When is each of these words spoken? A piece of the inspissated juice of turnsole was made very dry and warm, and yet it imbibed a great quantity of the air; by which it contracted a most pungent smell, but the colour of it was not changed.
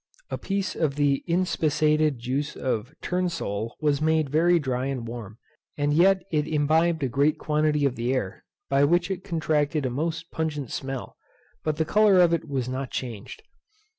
A 0.31 0.37
piece 0.39 0.75
of 0.75 0.95
the 0.95 1.23
inspissated 1.27 2.17
juice 2.17 2.55
of 2.55 2.95
turnsole 3.03 3.75
was 3.81 4.01
made 4.01 4.31
very 4.31 4.57
dry 4.57 4.87
and 4.87 5.07
warm, 5.07 5.37
and 5.77 5.93
yet 5.93 6.23
it 6.31 6.47
imbibed 6.47 7.03
a 7.03 7.07
great 7.07 7.37
quantity 7.37 7.85
of 7.85 7.95
the 7.95 8.11
air; 8.11 8.43
by 8.67 8.83
which 8.83 9.11
it 9.11 9.23
contracted 9.23 9.85
a 9.85 9.91
most 9.91 10.31
pungent 10.31 10.71
smell, 10.71 11.17
but 11.63 11.77
the 11.77 11.85
colour 11.85 12.19
of 12.19 12.33
it 12.33 12.49
was 12.49 12.67
not 12.67 12.89
changed. 12.89 13.43